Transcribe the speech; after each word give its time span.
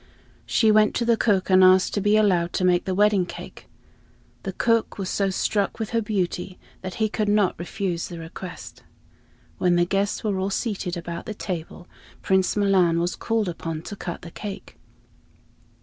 She 0.47 0.71
went 0.71 0.95
to 0.95 1.05
the 1.05 1.15
cook 1.15 1.51
and 1.51 1.63
asked 1.63 1.93
to 1.93 2.01
be 2.01 2.17
allowed 2.17 2.53
to 2.53 2.65
make 2.65 2.85
the 2.85 2.95
wedding 2.95 3.27
cake. 3.27 3.69
The 4.41 4.51
cook 4.51 4.97
was 4.97 5.11
so 5.11 5.29
struck 5.29 5.77
with 5.77 5.91
her 5.91 6.01
beauty 6.01 6.57
that 6.81 6.95
he 6.95 7.07
could 7.07 7.29
not 7.29 7.59
refuse 7.59 8.07
the 8.07 8.17
request. 8.17 8.81
When 9.59 9.75
the 9.75 9.85
guests 9.85 10.23
were 10.23 10.39
all 10.39 10.49
seated 10.49 10.97
about 10.97 11.27
the 11.27 11.35
table, 11.35 11.87
Prince 12.23 12.57
Milan 12.57 12.99
was 12.99 13.15
called 13.15 13.47
upon 13.47 13.83
to 13.83 13.95
cut 13.95 14.23
the 14.23 14.31
cake. 14.31 14.75